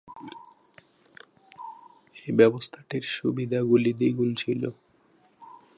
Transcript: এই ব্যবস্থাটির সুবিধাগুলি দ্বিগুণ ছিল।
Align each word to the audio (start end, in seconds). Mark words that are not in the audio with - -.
এই 2.19 2.31
ব্যবস্থাটির 2.31 3.03
সুবিধাগুলি 3.15 3.91
দ্বিগুণ 3.93 4.29
ছিল। 4.35 4.61